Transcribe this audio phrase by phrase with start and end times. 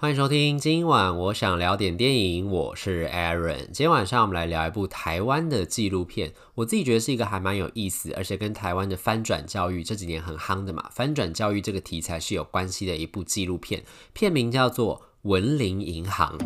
[0.00, 3.66] 欢迎收听，今晚我想聊点电影，我是 Aaron。
[3.66, 13.84] 今天晚上我们来聊一部台湾的纪录片，我自己觉得是一个还蛮有意思，而且跟台湾的翻转教育这几年很夯的嘛，翻转教育这个题材是有关系的一部纪录片，
[14.14, 14.96] 片名叫做
[15.28, 16.38] 《文林银行》。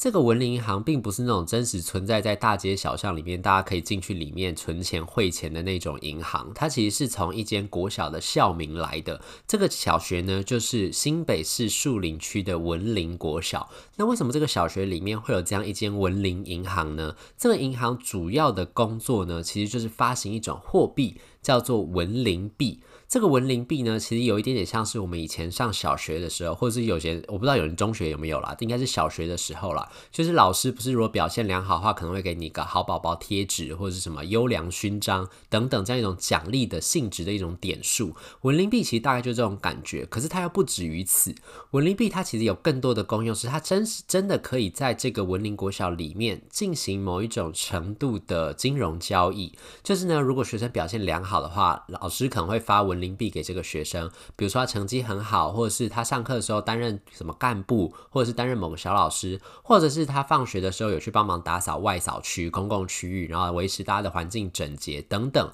[0.00, 6.50] 这个文林银行并不是那种真实存在在大街小巷里面，大家可以进去里面存钱汇钱的那种银行。
[6.54, 9.20] 它其实是从一间国小的校名来的。
[9.46, 13.68] 这个小学呢，就是新北市树林区的文林国小。
[13.96, 17.14] 那为什么这个小学里面会有这样一间文林银行呢？
[17.36, 22.80] 这个银行主要的工作呢，其实就是发行一种货币，叫做文林币。
[23.10, 29.90] 这个文林币呢，其实有一点点像是我们以前上小学的时候，或者是有些我不知道有人中学有没有啦，应该是小学的时候啦。
[30.12, 38.14] 就是老师不是如果表现良好的话，可能会给你一个好宝宝贴纸或者是什么优良勋章等等这样一种奖励的性质的一种点数。
[38.42, 41.34] 文林币其实大概就这种感觉，可是它又不止于此。
[41.72, 49.52] 文林币它其实有更多的功用，是它真是真的可以在这个文林国小里面进行某一种程度的金融交易。
[49.82, 52.99] 就是呢，如果学生表现良好的话，老师可能会发文。
[53.00, 65.50] 零币给这个学生，比如说他成绩很好，或者是他上课的时候担任什么干部，或者是担任某个小老师，或者是他放学的时候有去帮忙打扫外扫区、公共区域，然后维持大家的环境整洁等等。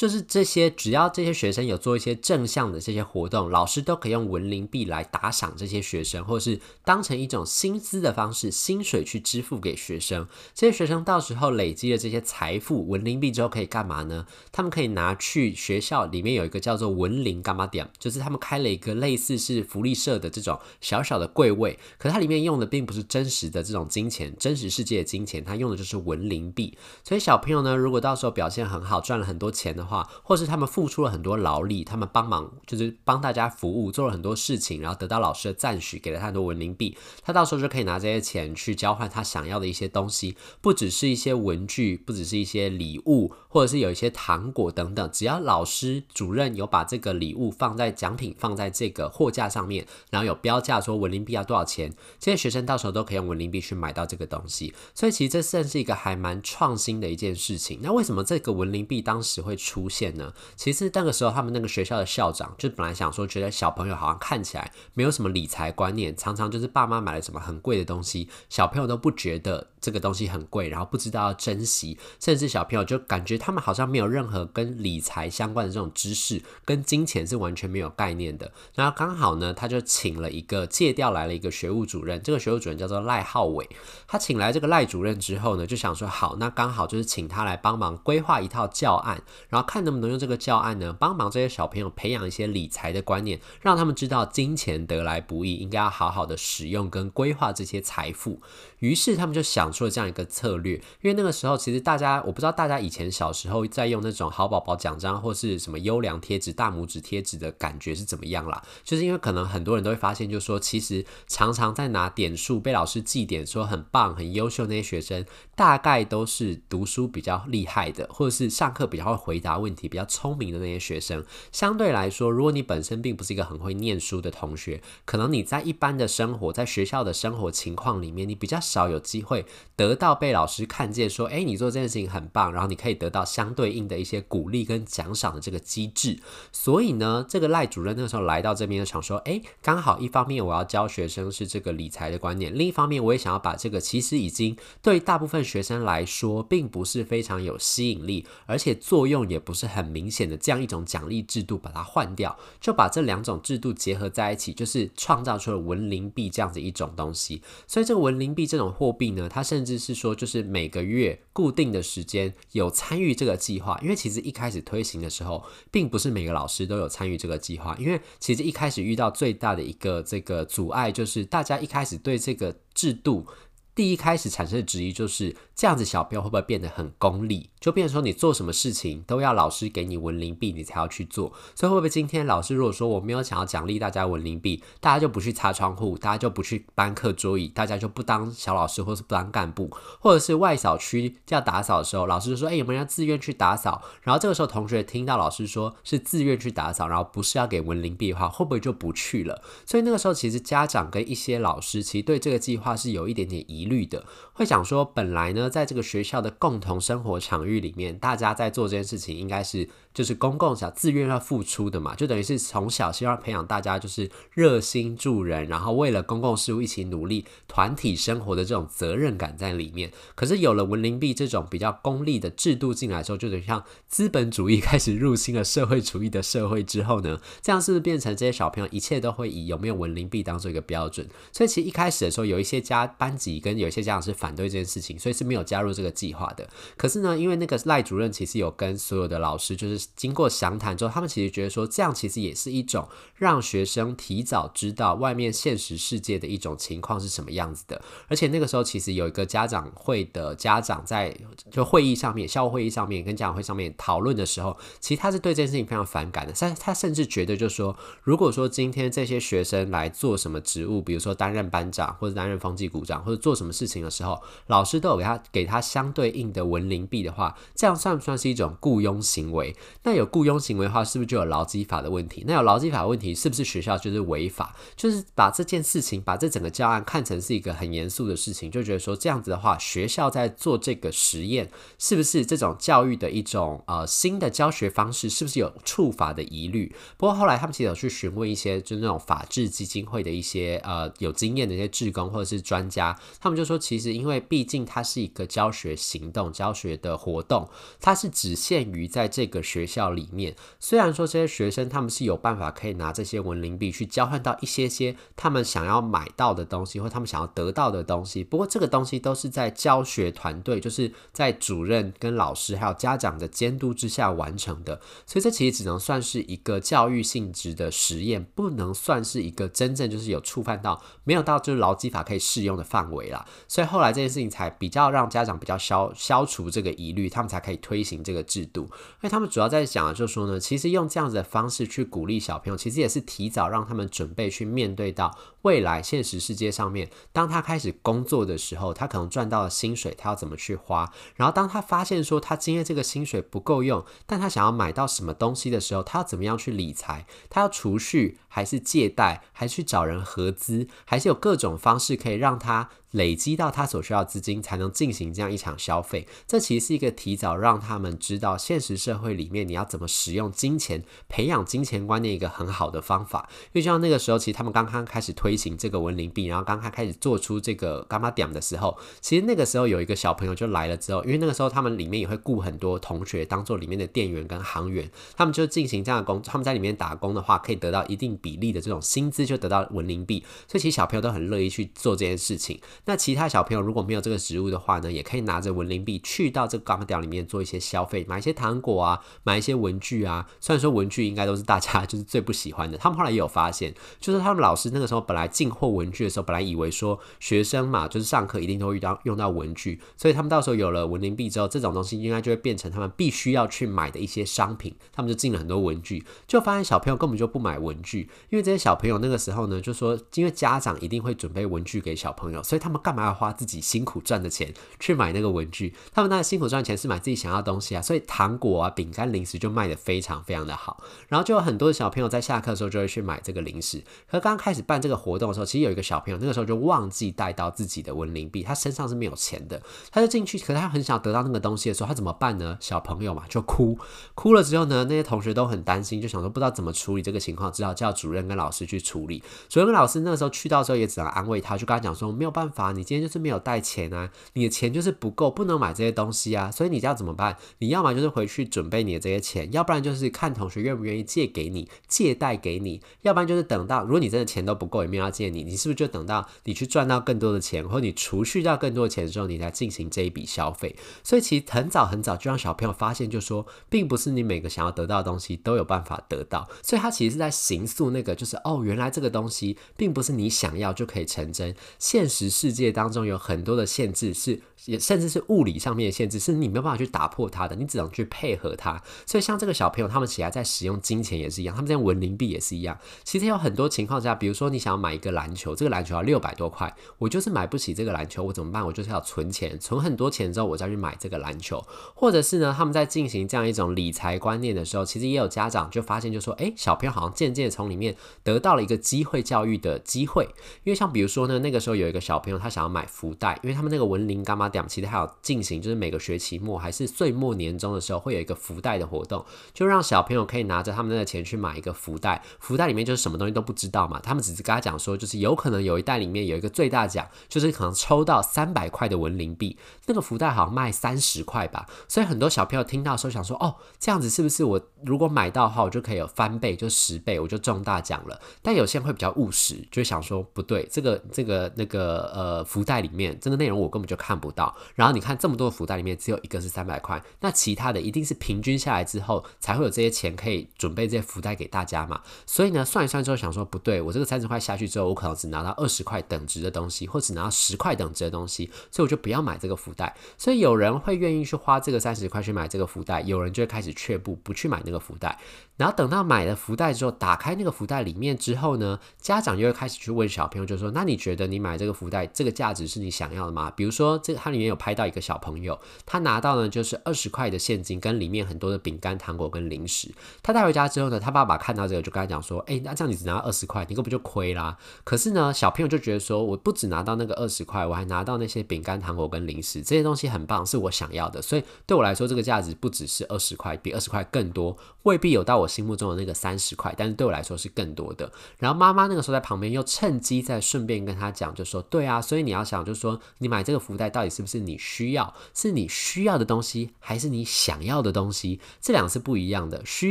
[0.00, 10.26] 就是这些，只要这些学生有做一些正向的这些活动，老师都可以用文林币来打赏这些学生，或是当成一种薪资的方式，薪水去支付给学生。
[10.54, 14.24] 这些学生到时候累积了这些财富，文林币之后可以干嘛呢？
[14.50, 26.78] 他们可以拿去学校里面有一个叫做文林干嘛点，就是他们开了一个类似是福利社的这种小小的柜位，可它里面用的并不是真实的这种金钱，真实世界的金钱，它用的就是文林币。
[27.04, 57.80] 所以小朋友呢，如果到时候表现很好，赚了很多钱的，话或是他们付出了很多劳力，他们帮忙就是帮大家服务，做了很多事情，然后得到老师的赞许，给了他很多文林币，他到时候就可以拿这些钱去交换他想要的一些东西，不只是一些文具，不只是一些礼物，或者是有一些糖果等等，只要老师主任有把这个礼物放在奖品放在这个货架上面，然后有标价说文林币要多少钱，这些学生到时候都可以用文林币去买到这个东西，所以其实这算是一个还蛮创新的一件事情。
[57.82, 60.32] 那为什么这个文林币当时会出现呢？
[60.56, 78.50] 其实那个时候，他们那个学校的校长就本来想说，觉得小朋友好像看起来没有什么理财观念，常常就是爸妈买了什么很贵的东西，小朋友都不觉得这个东西很贵，然后不知道要珍惜，甚至小朋友就感觉他们好像没有任何跟理财相关的这种知识，跟金钱是完全没有概念的。
[78.74, 83.68] 然后刚好呢，他就请了一个借调来了一个学务主任，这个学务主任叫做赖浩伟。
[84.08, 98.40] 他请来这个赖主任之后呢，就想说好，那刚好就是请他来帮忙规划一套教案，然后看能不能用这个教案呢，帮忙这些小朋友培养一些理财的观念，让他们知道金钱得来不易，应该要好好的使用跟规划这些财富。
[98.78, 108.62] 于是他们就想出了这样一个策略，因为那个时候其实大家，我不知道大家以前小时候在用那种好宝宝奖章或是什么优良贴纸、大拇指贴纸的感觉是怎么样啦？
[108.82, 121.24] 就是因为可能很多人都会发现，就是说其实常常在拿点数被老师记点，说很棒、很优秀那些学生，大概都是读书比较厉害的，或者是上课比较会回答答问题、比较聪明的那些学生。
[121.50, 129.44] 相对来说，如果你本身并不是一个很会念书的同学，可能你在一般的生活、在学校的生活情况里面，你比较少有机会
[129.74, 136.20] 得到被老师看见，说，诶，你做这件事情很棒，然后你可以得到相对应的一些鼓励跟奖赏的这个机制。
[136.52, 157.42] 所以呢，这个赖主任那个时候来到这边就想说，诶，刚好一方面我要教学生是这个理财的观念，另一方面我也想要把这个其实已经对大部分学生来说并不是非常有吸引力，而且作用也不是很明显的这样一种奖励制度把它换掉，就把这两种制度结合在一起，就是创造出了文林币这样子一种东西。
[157.66, 163.78] 所以这个文林币这种货币呢，它甚至是说，就是每个月固定的时间有参与这个计划。
[163.82, 167.76] 因为其实一开始推行的时候，并不是每个老师都有参与这个计划。
[167.80, 173.26] 因为其实一开始遇到最大的一个这个阻碍，就是大家一开始对这个制度。
[173.74, 177.50] 第一开始产生的质疑就是这样子，小朋友会不会变得很功利？
[177.60, 181.32] 就变成说你做什么事情都要老师给你文林币，你才要去做。
[181.54, 189.70] 所以会不会今天老师如果说我没有想要奖励大家文林币，大家就不去擦窗户，大家就不去搬课桌椅，大家就不当小老师或是不当干部，
[190.00, 199.42] 或者是外扫区要打扫的时候，老师就说：“哎、有没有人自愿去打扫？”然后这个时候同学听到老师说是自愿去打扫，然后不是要给文林币的话，会不会就不去了？
[199.66, 204.04] 所以那个时候其实家长跟一些老师其实对这个计划是有一点点疑疑虑的。
[204.32, 219.90] 会想说，本来呢，在这个学校的共同生活场域里面，大家在做这件事情，应该是就是公共小自愿要付出的嘛，就等于是从小希望培养大家就是热心助人，然后为了公共事务一起努力，团体生活的这种责任感在里面。
[220.14, 231.06] 可是有了文林币这种比较功利的制度进来之后，就等于像资本主义 开始入侵了社会主义的社会之后呢，这样是不是变成这些小朋友一切都会以有没有文林币当做一个标准？
[231.32, 236.48] 所以其实一开始的时候，有一些家班级跟有一些家长是反对这件事情，所以是没有加入这个计划的。
[236.76, 247.80] 可是呢，因为那个赖主任其实有跟所有的老师，就是经过详谈之后，他们其实觉得说，这样其实也是一种让学生提早知道外面现实世界的一种情况是什么样子的。
[248.08, 251.16] 而且那个时候，其实有一个家长会的家长在
[251.50, 256.32] 就会议上面，校会议上面跟家长会上面讨论的时候，其实他是对这件事情非常反感的。
[256.32, 269.54] 他他甚至觉得，就是说，如果说今天这些学生来做什么职务，比如说担任班长或者担任风纪股长或者做什么事情的时候，老师都有给他给他相对应的文林币的话，这样算不算是一种雇佣行为？
[269.82, 272.24] 那有雇佣行为的话，是不是就有劳基法的问题？
[272.26, 274.54] 那有劳基法的问题，是不是学校就是违法？
[274.76, 286.74] 就是把这件事情，把这整个教案看成是一个很严肃的事情，就觉得说这样子的话，学校在做这个实验，是不是这种教育的一种呃新的教学方式，是不是有触法的疑虑？
[286.96, 297.48] 不过后来他们其实有去询问一些就是那种法治基金会的一些呃有经验的一些志工或者是专家，他们就说，其实因为毕竟它是一个教学行动、教学的活动，
[297.80, 300.34] 它是只限于在这个学学校里面。
[300.58, 314.80] 虽然说这些学生他们是有办法可以拿这些文林币去交换到一些些他们想要买到的东西，或他们想要得到的东西，不过这个东西都是在教学团队，就是在主任跟老师还有家长的监督之下完成的。
[315.06, 323.26] 所以这其实只能算是一个教育性质的实验，不能算是一个真正就是有触犯到没有到就是劳基法可以适用的范围啦。
[323.46, 328.62] 所以后来这件事情才比较让家长比较消消除这个疑虑，他们才可以推行这个制度。
[328.62, 340.90] 因为他们主要在讲的就是说呢，其实用这样子的方式去鼓励小朋友，其实也是提早让他们准备去面对到未来现实世界上面，当他开始工作的时候，他可能赚到了薪水，他要怎么去花？
[341.16, 347.04] 然后当他发现说他今天这个薪水不够用，但他想要买到什么东西的时候，他要怎么样去理财？
[347.28, 356.08] 他要储蓄还是借贷，还是去找人合资，还是有各种方式可以让他累积到他所需要资金，才能进行这样一场消费。
[356.26, 363.28] 这其实是一个提早让他们知道现实社会里面你要怎么使用金钱，培养金钱观念一个很好的方法。
[363.46, 376.20] 因为就像那个时候，其实他们刚刚开始推行这个文林币，然后刚刚开始做出这个柑仔店的时候，其实那个时候有一个小朋友就来了之后，因为那个时候他们里面也会雇很多同学当做里面的店员跟行员，他们就进行这样的工。
[376.22, 380.24] 他们在里面打工的话，可以得到一定比例的这种薪资，就得到文林币。
[380.46, 382.60] 所以其实小朋友都很乐意去做这件事情。
[382.84, 390.28] 那其他小朋友如果没有这个职务的话呢，也可以拿着文林币去到这个柑仔店里面做一些消费，买一些糖果啊，买一些文具啊。
[390.40, 415.74] 虽然说文具应该都是大家就是最不喜欢的，他们后来也有发现，就是他们老师那个时候本来进货文具的时候，本来以为说学生嘛，就是上课一定都会遇到用到文具，所以他们到时候有了文林币之后，这种东西应该就会变成他们必须要去买的一些商品，他们就进了很多文具，就发现小朋友根本就不买文具，因为这些小朋友那个时候呢，就说因为家长一定会准备文具给小朋友，所以他们干嘛要花自己辛苦赚的钱去买那个文具？
[415.92, 420.82] 他们那辛苦赚钱是买自己想要的东西啊，所以糖果啊、饼干、零食就卖得非常非常的好。
[421.08, 423.82] 然后就有很多的小朋友在下课的时候就会去买这个零食。
[424.10, 432.56] 可刚开始办这个活动的时候，其实有一个小朋友那个时候就忘记带到自己的文林币，他身上是没有钱的，他就进去，可是他很想得到那个东西的时候，他怎么办呢？
[432.60, 433.78] 小朋友嘛，就哭，
[434.14, 439.22] 哭了之后呢，那些同学都很担心，就想说不知道怎么处理这个情况，只好叫主任跟老师去处理。
[439.48, 447.36] 主任跟老师那个时候去到时候也只能安慰他，就跟他讲说没有办法，你今天就是没有带钱啊，你的钱就是不够，不能买这些东西啊，所以你要怎么办？
[447.58, 460.76] 你要么就是回去准备你的这些钱，要不然就是看同学愿不愿意借给你，借贷给你，要不然就是等到如果你真的钱都不够，也没有要借你，你是不是就等到你去赚到更多的钱，或者你储蓄到更多的钱之后，你才进行这一笔消费？
[461.02, 474.40] 所以其实很早很早就让小朋友发现，就说并不是你每个想要得到的东西都有办法得到，所以他其实是在形塑那个，就是哦，原来这个东西并不是你想要就可以成真，现实世界当中有很多的限制是。
[474.66, 478.78] 也甚至是物理上面的限制，是你没有办法去打破它的，你只能去配合它。
[479.06, 482.78] 所以像这个小朋友，他们起来在使用金钱也是一样，他们在用文林币也是一样。
[483.02, 488.62] 其实有很多情况下，比如说你想要买一个篮球，这个篮球要六百多块，我就是买不起这个篮球，我怎么办？
[488.66, 491.64] 我就是要存钱，存很多钱之后，我再去买这个篮球。
[491.94, 500.24] 或者是呢，他们在进行这样一种理财观念的时候，其实也有家长就发现，就说，哎，小朋友好像渐渐从里面得到了一个机会教育的机会。
[500.64, 512.22] 因为像比如说呢，那个时候有一个小朋友，他想要买福袋，因为他们那个文林柑仔店其实还有进行，就是每个学期末还是岁末年终的时候会有一个福袋的活动，就让小朋友可以拿着他们那个钱去买一个福袋。
[512.38, 519.56] 福袋里面就是什么东西都不知道嘛，他们只是跟他讲说，就是有可能有一袋里面有一个最大奖，就是可能抽到三百块的文林币，
[519.86, 521.66] 那个福袋好像卖三十块吧。
[521.88, 528.20] 所以很多小朋友听到时候想说，哦，这样子是不是我如果买到的话，我就可以有翻倍，就十倍，我就中大奖了。
[528.42, 534.56] 但有些人会比较务实，就想说不对，这个这个那个呃福袋里面这个内容我根本就看不到。
[534.74, 542.02] 然后你看这么多的福袋里面只有一个是三百块，那其他的一定是平均下来之后才会有这些钱可以准备这些福袋给大家嘛。
[542.26, 549.94] 所以呢，算一算之后想说不对，我这个三十块下去之后，我可能只拿到二十块等值的东西，或只拿到十块等值的东西，所以我就不要买这个福袋。
[550.18, 555.18] 所以有人会愿意去花这个三十块去买这个福袋，有人就会开始却步，不去买那个福袋。
[555.60, 569.92] 然后等到买了福袋之后，打开那个福袋里面之后呢，家长就会开始去问小朋友，就说：“那你觉得你买这个福袋，这个价值是你想要的吗？”比如说，这它里面有拍到一个小朋友，他拿到呢就是二十块的现金，跟里面很多的饼干、糖果跟零食。
[570.22, 581.20] 他带回家之后呢，他爸爸看到这个就跟他讲说：“哎，那这样你只拿二十块，你根本就亏啦。”可是呢，小朋友就觉得说：“我不只拿到那个二十块，我还拿到那些饼干、糖果跟零食，这些东西很棒，是我想要的。
[581.20, 588.10] 所以对我来说，这个价值不只是二十块，比二十块更多，未必有到我心目中的那个三。”十块，但是对我来说是更多的。
[588.38, 595.12] 然后妈妈那个时候在旁边又趁机再顺便跟他讲，就说：“对啊，所以你要想，就是说你买这个福袋到底是不是你需要？
[595.34, 598.40] 是你需要的东西，还是你想要的东西？
[598.58, 599.62] 这两个是不一样的。
[599.66, 599.90] 需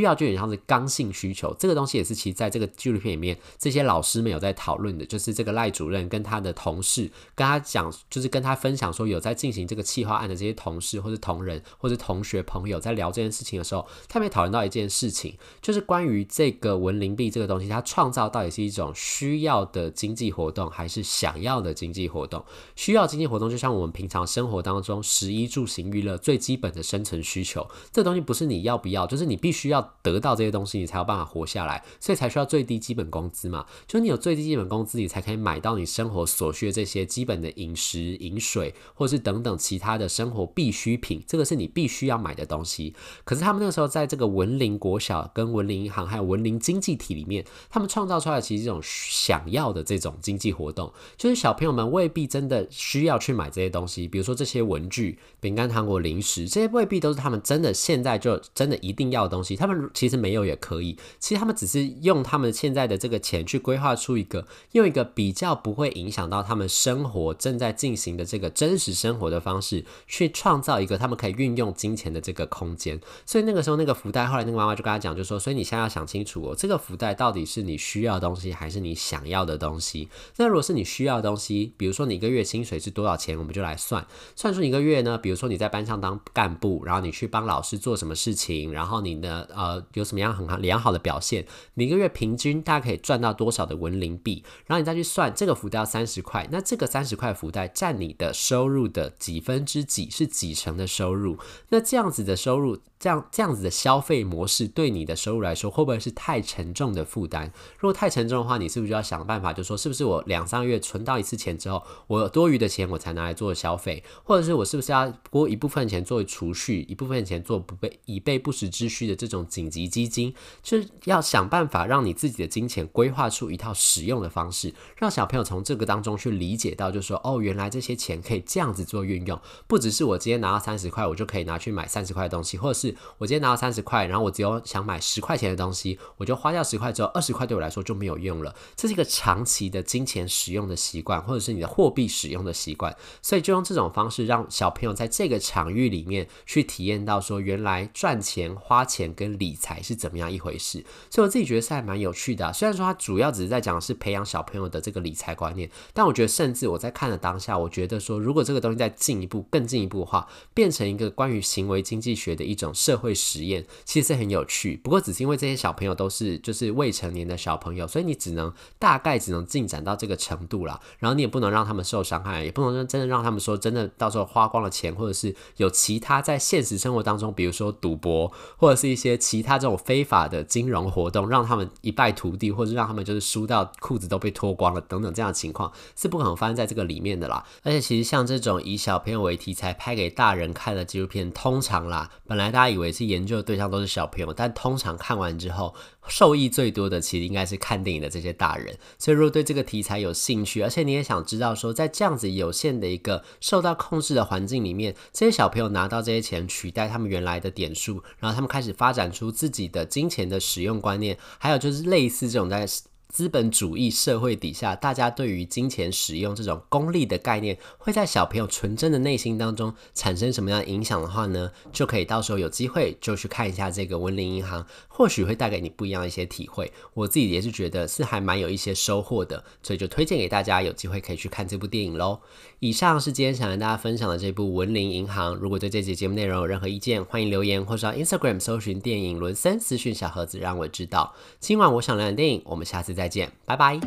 [0.00, 16.26] 要就有点像是刚性需求，这个东西也是其实在这个纪录片里面，这些老师们有在讨论的，就是这个赖主任跟他的同事跟他讲，就是跟他分享说有在进行这个企划案的这些同事或是同仁或是同学朋友在聊这件事情的时候，他们也讨论到一件事情，就是关于。
[16.32, 22.44] 这个文林币这个东西，它创造到底是一种需要的经济活动，还是想要的经济活动？
[22.76, 27.68] 需要经济活动，就像我们平常生活当中食衣住行娱乐最基本的生存需求。
[27.90, 33.66] 这东西不是你要不要，就是你必须要得到这些东西，你才有办法活下来，所以才需要最低基本工资嘛。
[33.86, 41.22] 就你有最低基本工资，你才可以买到你生活所需的这些基本的饮食、饮水，或是等等其他的生活必需品。
[41.26, 42.94] 这个是你必须要买的东西。
[43.24, 59.56] 可是他们那个时候在这个文林国小跟文林银行还有文林经济体里面，他们创造出来其实这种想要的这种经济活动，就是小朋友们未必真的需要去买这些东西，比如说这些文具、饼干、糖果、零食，这些未必都是他们真的现在就真的一定要的东西。
[59.56, 73.00] 他们其实没有也可以，其实他们只是用他们现在的这个钱去规划出一个，用一个比较不会影响到他们生活正在进行的这个真实生活的方式，去创造一个他们可以运用金钱的这个空间。
[73.26, 80.08] 所以那个时候，那个福袋后来那个妈妈就跟他讲，就说：“所以你现在要想清楚哦。”这个福袋到底是你需要的东西，还是你想要的东西？
[80.36, 85.18] 那如果是你需要的东西，比如说你一个月薪水是多少钱，我们就来算，算出一个月呢？
[85.18, 94.44] 比如说你在班上当干部，然后你去帮老师做什么事情，然后你呢，呃，有什么样很好良好的表现，你一个月平均大概可以赚到多少的文零币？
[94.66, 100.08] 然后你再去算这个福袋要三十块，那这个三十块福袋占你的收入的几分之几？
[100.10, 101.38] 是几成的收入？
[101.68, 106.40] 那这样子的收入，这样这样子的消费模式，对你的收入来说，会不会是太？
[106.50, 138.54] 沉重的负担，如果太沉重的话，你是不是就要想办法，就说是不是我两三个月存到一次钱之后，我多余的钱我才拿来做消费，或者是我是不是要拨一部分钱作为储蓄，一部分钱做不备以备不时之需的这种紧急基金，就是要想办法让你自己的金钱规划出一套使用的方式，让小朋友从这个当中去理解到，就是说哦，原来这些钱可以这样子做运用，不只是我今天拿到三十块，我就可以拿去买三十块的东西，或者是我今天拿到三十块，然后我只有想买十块钱的东西，我就花掉十块之后，二十块对我来说就没有用了。
[138.76, 142.94] 这是一个长期的金钱使用的习惯，或者是你的货币使用的习惯。
[143.22, 150.84] 所以就用这种方式，让小朋友在这个场域里面去体验到，说原来赚钱、花钱跟理财是怎么样一回事。
[151.10, 152.52] 所以我自己觉得是还蛮有趣的啊。
[152.52, 164.80] 虽然说它主要只是在讲的是培养小朋友的这个理财观念，但我觉得甚至我在看的当下，我觉得说如果这个东西再进一步、更进一步的话，变成一个关于行为经济学的一种社会实验，其实是很有趣。
[164.90, 166.80] 不过只是因为这些小朋友都是就是。
[166.80, 170.80] 未成年的小朋友，所以你只能大概只能进展到这个程度啦。
[170.98, 187.44] 然后你也不能让他们受伤害，也不能真的让他们说真的到时候花光了钱，或者是有其他在现实生活当中，比如说赌博或者是一些其他这种非法的金融活动，让他们一败涂地，或者让他们就是输到裤子都被脱光了等等这样的情况是不可能发生在这个里面的啦。
[187.62, 195.74] 而且其实像这种以小朋友为题材拍给大人看的纪录片，通常啦，本来大家以为是研究的对象都是小朋友，但通常看完之后。
[196.08, 212.66] 受益最多的其实应该是看电影的这些大人，所以如果对这个题材有兴趣，而且你也想知道说，在这样子有限的一个受到控制的环境里面，这些小朋友拿到这些钱取代他们原来的点数，然后他们开始发展出自己的金钱的使用观念，还有就是类似这种在。
[213.10, 221.50] 资本主义社会底下，大家对于金钱使用这种功利的概念，会在小朋友纯真的内心当中产生什么样的影响的话呢？
[221.72, 226.72] 就可以到时候有机会就去看一下这个文林银行，或许会带给你不一样的一些体会。
[226.94, 232.20] 我自己也是觉得是还蛮有一些收获的，所以就推荐给大家，有机会可以去看这部电影喽。
[232.60, 235.34] 以上是今天想跟大家分享的这部文林银行。
[235.34, 241.14] 如果对这集节目内容有任何意见，欢迎留言或者 Instagram 搜寻电影伦森私讯小盒子，让我知道。
[241.40, 243.80] 今晚我想聊点电影，我们下次再再见拜拜。